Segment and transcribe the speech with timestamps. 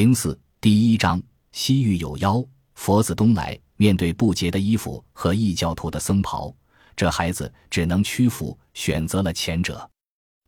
[0.00, 1.22] 零四第一章：
[1.52, 3.60] 西域有妖，佛子东来。
[3.76, 6.50] 面对不洁的衣服和异教徒的僧袍，
[6.96, 9.90] 这孩子只能屈服，选择了前者。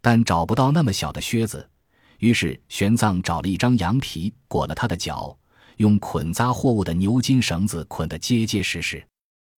[0.01, 1.69] 但找不到那么小的靴子，
[2.17, 5.37] 于是玄奘找了一张羊皮裹了他的脚，
[5.77, 9.07] 用捆扎货物的牛筋绳子捆得结结实实。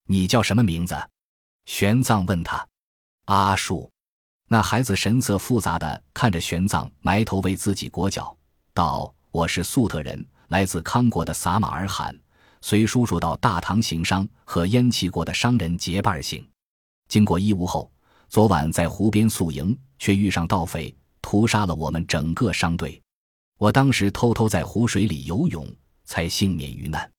[0.09, 0.97] 你叫什么名字？
[1.67, 2.67] 玄奘问他。
[3.27, 3.89] 阿树。
[4.49, 8.37] 那孩子神色复杂的看着玄奘，埋头为自己裹脚，
[8.73, 12.17] 道：“我是粟特人，来自康国的撒马尔罕。”
[12.63, 16.49] 随叔叔到大唐行商，和燕齐国的商人结伴行。
[17.09, 17.91] 经过伊吾后，
[18.29, 23.03] 昨晚在湖边宿营，却遇上盗匪，屠杀了我们整个商队。
[23.59, 25.69] 我当时偷偷在湖水里游泳，
[26.05, 27.11] 才幸免于难。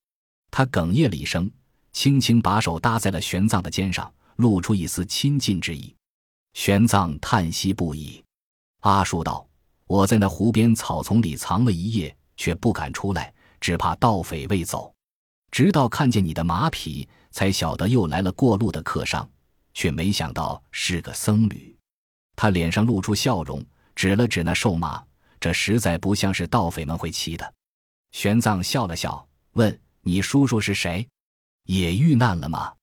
[0.50, 1.52] 他哽咽了一声，
[1.92, 5.94] 轻轻把手搭在了玄奘的肩上，露出一丝亲近之意。
[6.54, 8.24] 玄奘叹息不已。
[8.84, 9.46] 阿术道
[9.88, 14.94] ：“我在那湖边草丛里藏了一夜，却不敢出来，只怕盗匪未走。”
[15.52, 19.30] 直到看见你的马匹，才晓得又来了过路的客商，
[19.74, 21.74] 却没想到是个僧侣。
[22.36, 23.64] 他脸上露出笑容，
[23.96, 25.02] 指了指那瘦马，
[25.40, 27.54] 这实在不像是盗匪们会骑的。
[28.12, 31.08] 玄奘笑了笑，问：“你叔叔是谁？
[31.66, 32.74] 也遇难了吗？”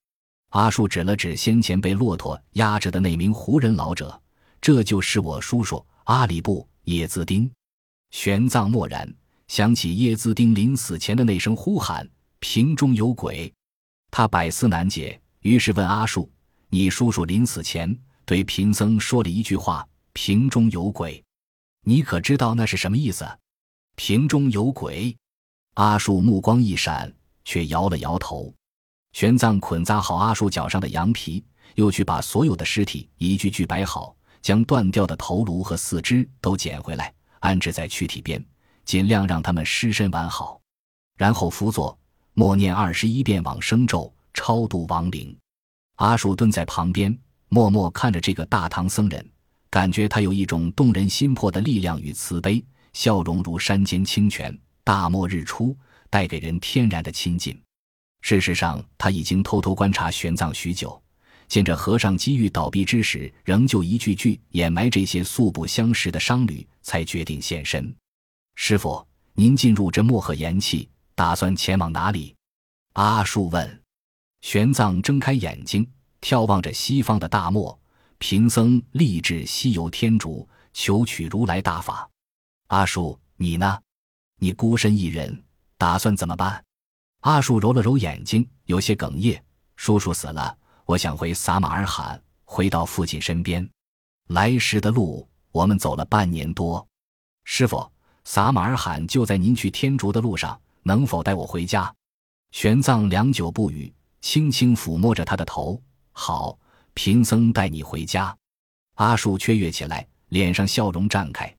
[0.51, 4.19] 阿树指了指先前被骆驼压着的那名胡人老者
[4.63, 7.51] ：“这就是我叔叔阿里布叶子丁。”
[8.11, 9.13] 玄奘默然，
[9.49, 12.09] 想起叶子丁临死前的那声呼喊。
[12.45, 13.55] 瓶中有鬼，
[14.11, 16.29] 他百思难解，于是问阿树
[16.69, 21.23] ：“你叔叔临死前对贫僧说了一句话，瓶中有鬼，
[21.85, 23.25] 你可知道那是什么意思？”
[23.95, 25.17] 瓶中有鬼，
[25.75, 28.53] 阿树目光一闪，却摇了摇头。
[29.13, 31.45] 玄奘捆扎好阿树脚上的羊皮，
[31.77, 38.45] 又去把所有的尸体一具具摆好，将断掉的头颅和四肢都捡回来，安置在躯体边，
[38.85, 40.61] 尽量让他们尸身完好，
[41.17, 41.97] 然后辅佐。
[42.35, 45.37] 默念二十一遍往生咒，超度亡灵。
[45.97, 47.17] 阿树蹲在旁边，
[47.51, 49.31] 默默看着这个大唐僧人，
[49.69, 52.65] 感觉他有一种动人心魄的力量与慈悲，
[52.95, 55.77] 笑容如山间清泉，大漠日出，
[56.09, 57.61] 带给人天然的亲近。
[58.23, 61.01] 事实上，他已经偷偷观察玄奘许久，
[61.53, 67.95] 见着和尚机遇倒闭之时，仍旧一句句掩埋这些素不相识的商旅，才决定现身。
[68.55, 70.89] 师傅，您进入这漠河岩气。
[71.15, 72.35] 打算前往哪里？
[72.95, 73.83] 阿树问。
[74.41, 75.87] 玄奘睁开眼睛，
[76.23, 77.79] 眺望着西方的大漠。
[78.17, 82.09] 贫僧立志西游天竺，求取如来大法。
[82.69, 83.79] 阿树，你呢？
[84.39, 85.45] 你孤身一人，
[85.77, 86.65] 打算怎么办？
[87.21, 89.45] 阿树揉了揉眼睛，有些哽咽。
[89.77, 93.69] 叔叔死了，我想回撒马尔罕，回到父亲身边。
[94.29, 96.87] 来时的路，我们走了半年多。
[97.45, 97.91] 师傅，
[98.25, 100.61] 撒马尔罕就在您去天竺的路上。
[100.85, 101.95] 能否带我回家？
[102.51, 105.81] 玄奘良久不语，轻轻抚摸着他的头。
[106.11, 106.59] 好，
[106.95, 108.37] 贫僧带你回家。
[108.95, 111.55] 阿树雀跃起来，脸上笑容绽开。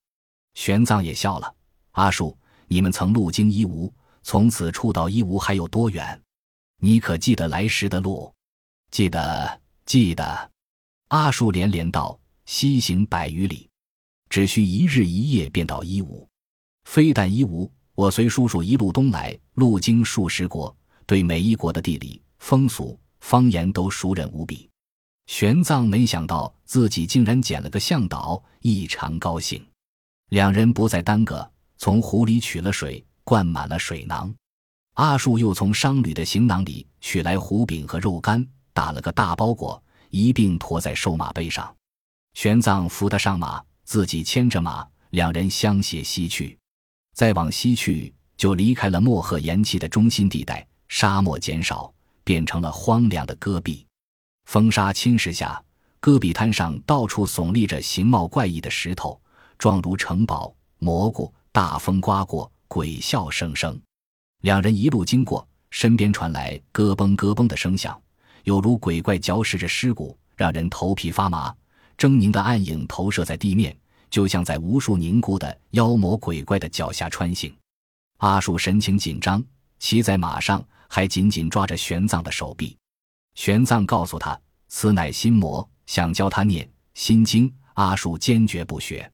[0.56, 1.56] 玄奘也笑了。
[1.91, 6.22] 阿树，你们曾路经伊吾，从此处到伊吾还有多远？
[6.81, 8.33] 你可记得来时的路？
[8.93, 10.51] 记得，记得。
[11.07, 13.67] 阿树连连道：“西行百余里，
[14.29, 16.29] 只需一日一夜便到伊吾。
[16.83, 20.75] 非但伊吾。”我随叔叔一路东来，路经数十国，
[21.07, 24.69] 对每一国的地理、风俗、方言都熟稔无比。
[25.25, 29.59] 玄奘没想到自己竟然捡了个向导，异常高兴。
[30.29, 34.31] 两人不再耽搁，从湖里取了水，灌满了水囊。
[34.93, 41.73] 阿树又从商旅的行囊里取来胡饼和肉干，打了个大包裹，一并驮在瘦马背上。
[42.34, 46.57] 玄奘扶他上马，自己牵着马，两人相携西去。
[47.13, 53.85] 再往西去，就离开了漠河盐气的中心地带，沙漠减少，变成了荒凉的戈壁。
[54.45, 55.63] 风沙侵蚀下，
[56.00, 59.22] 戈壁滩上到处耸立着形貌怪异的石头，
[59.57, 60.53] 状如城堡。
[60.79, 63.79] 蘑菇大风刮过，鬼笑声声。
[64.42, 67.97] 两人一路经过，身边传来咯嘣咯嘣的声响，
[68.44, 71.54] 有如鬼怪嚼食着尸骨，让人头皮发麻。
[71.98, 73.75] 狰狞的暗影投射在地面。
[74.10, 77.51] 就像在无数凝固的妖魔鬼怪的脚下穿行，
[78.18, 79.44] 阿树神情紧张，
[79.80, 82.78] 骑在马上，还紧紧抓着玄奘的手臂。
[83.34, 89.12] 玄奘告诉他：“此乃心魔，想教他念心经。”阿树坚决不学。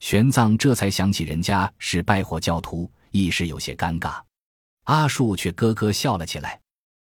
[0.00, 4.20] 玄奘这才想起人家是拜火教徒，一时有些尴尬。
[4.82, 6.60] 阿树却咯咯笑了起来。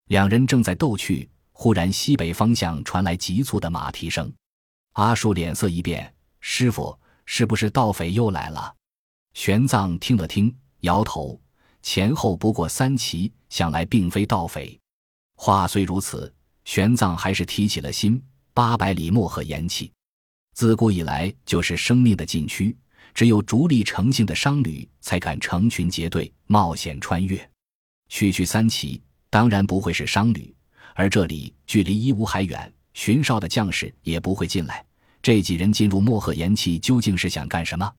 [0.07, 4.31] 两人正在逗趣，忽然西北方向传来急促的马蹄声。
[4.91, 6.95] 阿树脸色一变：“师傅。”
[7.27, 8.71] 是不是盗匪又来了？
[9.33, 11.41] 玄奘听了听，摇头，
[11.81, 14.79] 前后不过三骑，想来并非盗匪。
[15.35, 16.31] 话虽如此，
[16.65, 18.21] 玄奘还是提起了心。
[18.53, 19.91] 八百里漠河盐气，
[20.53, 22.77] 自古以来就是生命的禁区，
[23.11, 27.49] 只有逐利成性的商旅才敢成群结队冒险穿越。
[28.07, 30.54] 区区三骑，当然不会是商旅，
[30.95, 34.83] 而这里距离伊吾还远，巡哨的将士也不会进来。
[35.21, 37.91] 这几人进入漠河岩气，究竟是想干什么？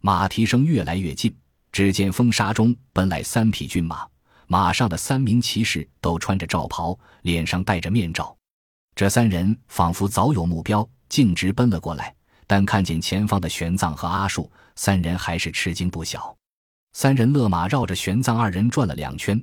[0.00, 1.32] 马蹄声越来越近，
[1.70, 4.04] 只见风沙中奔来三匹骏马，
[4.48, 8.36] 马上的三名骑士都穿着罩袍，脸上戴着面罩。
[8.96, 12.12] 这三人仿佛早有目标，径直奔了过来。
[12.48, 16.36] 但看见前方的玄奘和阿术，三人还是吃惊不小。
[16.92, 19.40] 三人勒马绕着玄奘二人转了两圈。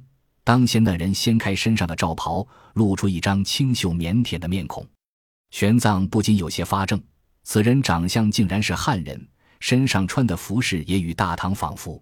[0.49, 2.43] 当先的人掀开身上的罩袍，
[2.73, 4.83] 露出一张清秀腼腆的面孔。
[5.51, 6.99] 玄奘不禁有些发怔，
[7.43, 9.27] 此人长相竟然是汉人。
[9.59, 12.01] 身上穿的服饰也与大唐仿佛，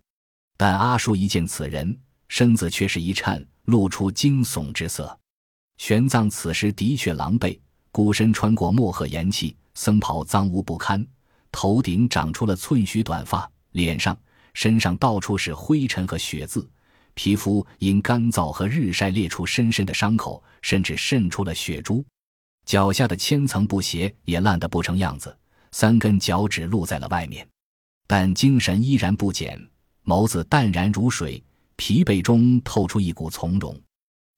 [0.55, 1.99] 但阿叔一见此人，
[2.29, 5.19] 身子却是一颤，露出惊悚之色。
[5.77, 7.59] 玄奘此时的确狼狈，
[7.91, 11.05] 孤身穿过漠河岩气，僧袍脏污不堪，
[11.51, 14.17] 头顶长出了寸许短发，脸上、
[14.53, 16.65] 身上到处是灰尘和血渍，
[17.17, 22.05] 皮肤因干燥和日晒裂出深深的伤口，甚至渗出了血珠，
[22.63, 25.35] 脚下的千层布鞋也烂得不成样子。
[25.71, 27.45] 三根脚趾露在了外面，
[28.05, 29.59] 但精神依然不减，
[30.05, 31.43] 眸子淡然如水，
[31.75, 33.75] 疲惫中透出一股从容。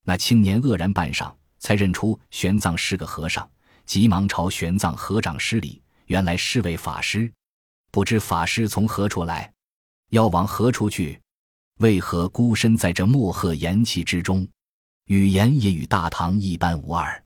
[0.06, 1.30] 那青年愕然半晌，
[1.60, 3.48] 才认出玄奘是个和尚，
[3.86, 5.82] 急忙朝玄奘合掌施礼。
[6.06, 7.30] 原来是位法师，
[7.92, 9.52] 不知法师从何处来，
[10.12, 11.20] 要往何处去？
[11.80, 14.46] 为何孤身在这漠河盐气之中？
[15.06, 17.24] 语言也与大唐一般无二。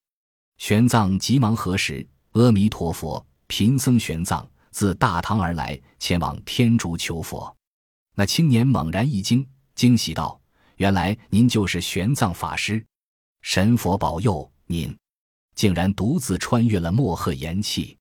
[0.57, 7.55] 玄奘急忙核实：“阿弥陀佛。”贫僧玄奘自大唐而来，前往天竺求佛。
[8.15, 10.39] 那青年猛然一惊，惊喜道
[10.77, 12.83] ：“原来您就是玄奘法师！
[13.41, 14.95] 神佛保佑您，
[15.55, 17.97] 竟然独自穿越了漠河盐气！”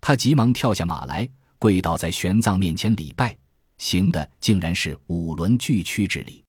[0.00, 1.28] 他急忙跳下马来，
[1.58, 3.36] 跪倒在玄奘面前礼拜，
[3.78, 6.44] 行的竟然是五轮俱屈之礼。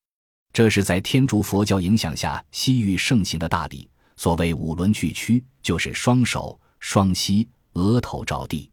[0.52, 3.90] 这是在天竺佛教影响下西域盛行的大礼。
[4.18, 7.48] 所谓五轮俱屈，就是双手双膝。
[7.74, 8.70] 额头着地，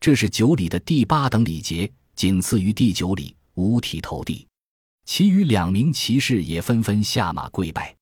[0.00, 4.48] 这是九礼的第八等礼节，仅次于第九礼五体投地。
[5.04, 7.94] 其余两名骑士也纷纷下马跪拜。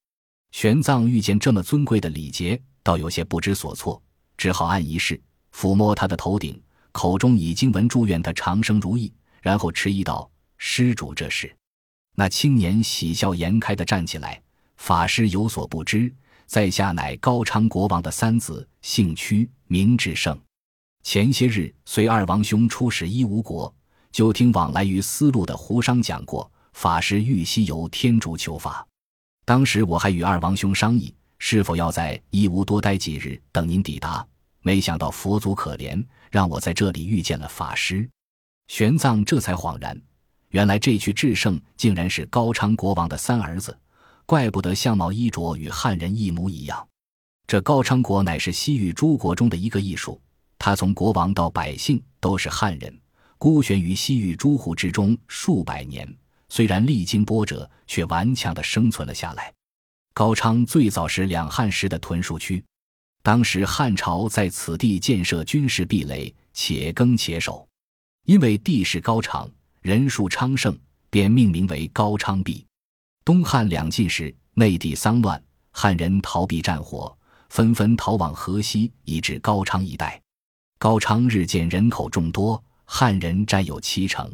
[0.52, 4.00] 玄奘遇见这么尊贵的礼节，倒有些不知所措，
[4.38, 5.20] 只好按仪式
[5.52, 6.58] 抚摸他的头顶，
[6.92, 11.54] 口中已经文祝愿他长生如意，然后迟疑道：“施主，这是。”
[12.16, 14.40] 那青年喜笑颜开地站起来
[14.76, 16.12] ：“法师有所不知。”
[16.46, 20.38] 在下乃高昌国王的三子，姓屈，名智胜。
[21.02, 23.72] 前些日随二王兄出使伊吾国，
[24.10, 28.86] 就听往来于丝路的胡商讲过，法师欲西游天竺求法。
[29.44, 34.26] 当时我还与二王兄商议，是否要在伊吾多待几日，等您抵达。
[34.62, 38.08] 没想到佛祖可怜，让我在这里遇见了法师。
[38.68, 40.00] 玄奘这才恍然，
[40.50, 43.76] 原来这句智胜竟然是高昌国王的三儿子。
[44.24, 46.86] 怪不得相貌衣着与汉人一模一样。
[47.46, 50.20] 这高昌国乃是西域诸国中的一个艺术，
[50.58, 52.94] 他从国王到百姓都是汉人，
[53.38, 56.06] 孤悬于西域诸胡之中数百年，
[56.50, 59.50] 虽然历经波折，却顽强地生存了下来。
[60.12, 62.62] 高昌最早是两汉时的屯戍区，
[63.22, 67.67] 当时汉朝在此地建设军事壁垒，且耕且守，
[68.28, 72.62] 因为地势高敞，人数昌盛，便命名为高昌壁。
[73.24, 77.16] 东汉两晋时，内地丧乱，汉人逃避战火，
[77.48, 80.20] 纷纷逃往河西，以至高昌一带。
[80.78, 84.30] 高昌日渐人口众多，汉人占有七成。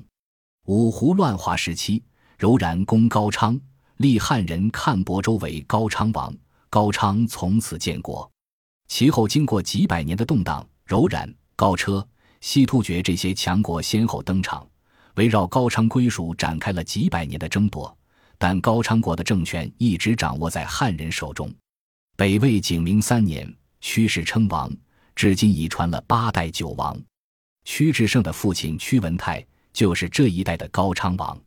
[0.66, 2.02] 五胡乱华时期，
[2.36, 3.56] 柔然攻高昌，
[3.98, 6.34] 立汉人看亳州为高昌王，
[6.68, 8.28] 高昌从此建国。
[8.88, 12.04] 其后经过几百年的动荡，柔然、高车、
[12.46, 14.68] 西突厥这些强国先后登场，
[15.14, 17.96] 围绕高昌归属展开了几百年的争夺。
[18.36, 21.50] 但高昌国的政权一直掌握在汉人手中。
[22.18, 24.70] 北魏景明三年，屈氏称王，
[25.16, 27.00] 至今已传了八代九王。
[27.64, 31.40] 屈志胜的父亲屈文泰就是这一代的高昌王。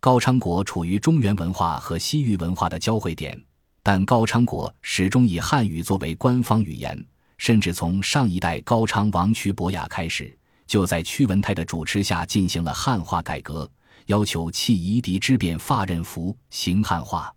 [0.00, 3.40] 高昌国处于中原文化和西域文化的交汇点，
[3.80, 7.06] 但高昌国始终以汉语作为官方语言，
[7.42, 10.32] 甚至从上一代高昌王屈伯雅开始，
[10.64, 13.68] 就在屈文泰的主持下进行了汉化改革。
[14.06, 17.34] 要求弃夷狄之变发衽服，行汉化，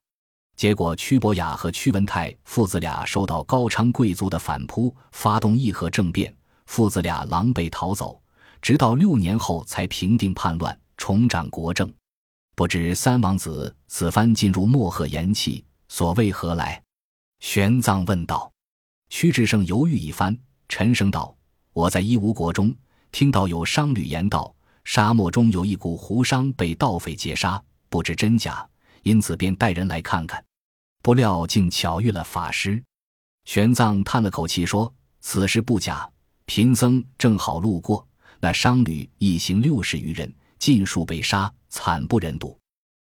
[0.56, 6.32] 结果屈伯雅和屈文泰父子俩受到高昌贵族的反扑，发动议和政变，
[6.68, 8.22] 父子俩狼狈逃走，
[8.62, 11.92] 直到六年后才平定叛乱，重掌国政。
[12.56, 16.80] 不知三王子此番进入漠河言气，所谓何来？
[17.40, 18.52] 玄奘问道。
[19.10, 21.36] 屈志胜犹豫一番，沉声道
[21.74, 22.76] ：“我在伊吾国中
[23.12, 28.68] 听到有商旅言道，沙漠中有一股胡商被盗匪劫杀，不知真假，
[29.04, 30.44] 因此便带人来看看。
[31.02, 32.84] 不料竟巧遇了法师。”
[33.46, 36.10] 玄奘叹了口气说：“此事不假，
[36.46, 38.06] 贫僧正好路过，
[38.40, 42.58] 那商旅一行六十余人，尽数被杀，惨不忍睹。”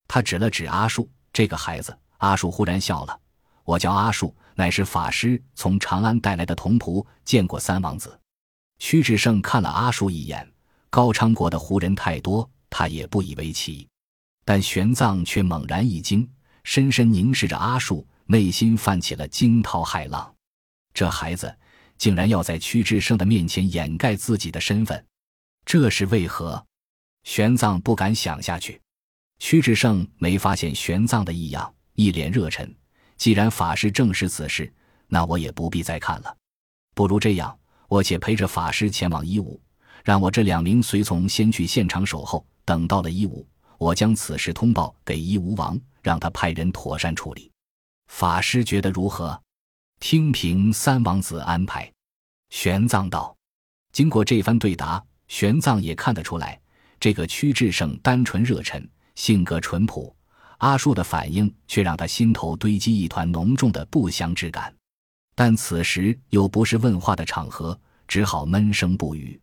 [0.06, 3.20] 他指了指阿树这个孩子，阿树忽然笑了
[3.66, 8.18] ：“我叫阿树，乃是法师从长安带来的童仆，见过三王子。”
[8.80, 10.50] 屈志胜看了阿树一眼，
[10.88, 13.86] 高昌国的胡人太多，他也不以为奇，
[14.46, 16.26] 但玄奘却猛然一惊，
[16.64, 18.06] 深深凝视着阿树。
[18.28, 20.34] 内心泛起了惊涛骇浪，
[20.92, 21.56] 这孩子
[21.96, 25.06] 竟然要在屈志胜的面前掩盖自己的身份，
[25.64, 26.66] 这是为何？
[27.22, 28.82] 玄奘不敢想下去。
[29.38, 32.68] 屈志胜没发现玄奘的异样，一脸热忱。
[33.16, 34.72] 既然法师证实此事，
[35.08, 36.36] 那我也不必再看了。
[36.94, 37.58] 不如这样，
[37.88, 39.60] 我且陪着法师前往伊吾，
[40.04, 42.44] 让我这两名随从先去现场守候。
[42.64, 43.46] 等到了伊吾，
[43.78, 47.50] 我将此事通报给伊吾王，让他派人妥善处理。
[48.08, 49.40] 法师觉得如何？
[50.00, 51.88] 听凭三王子安排。
[52.50, 53.36] 玄奘道
[53.92, 56.60] ：“经过这番对答，玄奘也看得出来，
[56.98, 60.15] 这个屈志胜单纯热忱，性格淳朴。
[60.58, 64.74] 阿树的反应却让他心头堆积一团浓重的不祥之感。
[65.34, 69.38] 但此时又不是问话的场合，只好闷声不语。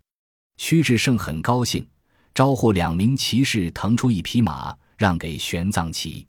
[0.58, 1.88] 屈志胜很高兴，
[2.34, 6.26] 招呼两名骑士腾出一匹马，让给玄奘骑。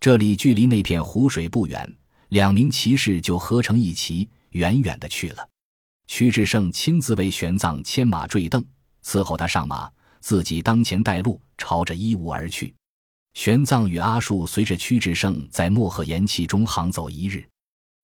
[0.00, 1.90] 这里距离那片湖水不远，
[2.28, 5.48] 两名骑士就合成一骑，远远的去了。
[6.06, 8.64] 屈志胜亲自为玄奘牵马坠镫，
[9.04, 12.74] 伺候他上马，自己当前带路，朝着伊吾而去。
[13.38, 17.48] 玄奘与阿术随着屈志胜在漠河岩气中行走一日，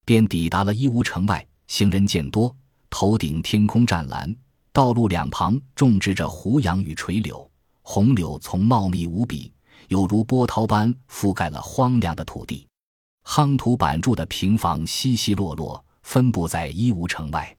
[0.05, 1.45] 便抵达了伊吾城外。
[1.67, 2.55] 行人渐多，
[2.89, 4.33] 头顶天空湛蓝，
[4.73, 7.51] 道路两旁种植着胡杨与垂柳，
[7.83, 9.53] 红柳丛茂密无比。
[9.89, 12.65] 有如波涛般覆盖了荒凉的土地，
[13.25, 17.57] 夯土板筑的平房稀稀落落，分布在伊吾城外。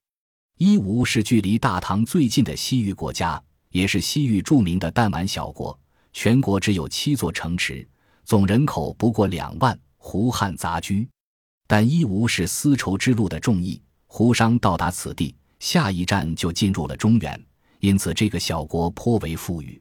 [0.56, 5.78] 伊吾是距离大唐最近的西域国家，也是西域著名的弹丸小国。
[6.18, 7.86] 全国只有七座城池，
[8.24, 11.06] 总人口不过两万，胡汉杂居。
[11.66, 17.38] 但一无是丝绸之路的重义，胡商到达此地，下一站就进入了中原，
[17.80, 19.78] 因此这个小国颇为富裕。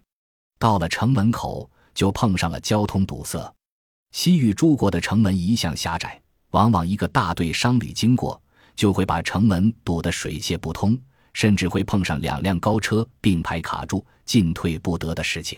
[0.59, 1.71] 到了城门口。
[1.93, 3.55] 就碰上了交通堵塞。
[4.11, 8.39] 西域诸国的城门一向狭窄，往往一个大队商旅经过，
[8.75, 10.99] 就会把城门堵得水泄不通，
[11.31, 15.57] 甚至会碰上两辆高车并排卡住，进退不得的事情。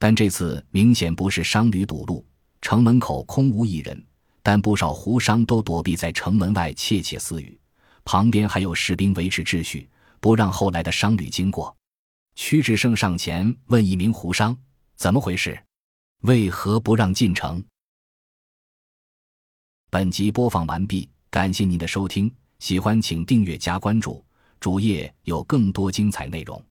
[0.00, 2.24] 但这次明显不是商旅堵路，
[2.62, 4.02] 城门口空无一人，
[4.42, 7.60] 但不少胡商都躲避在城门外窃窃私语，
[8.02, 9.86] 旁边还有士兵维持秩序，
[10.18, 11.76] 不让后来的商旅经过。
[12.34, 14.56] 屈志胜上前问一名胡商。
[14.96, 15.62] 怎么回事？
[16.22, 17.62] 为何不让进城？
[19.90, 24.24] 本集播放完毕，感谢您的收听，喜欢请订阅加关注，
[24.60, 26.64] 主页有更多精彩内容。